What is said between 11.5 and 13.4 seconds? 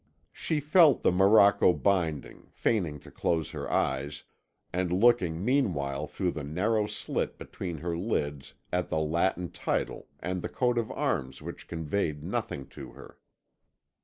conveyed nothing to her.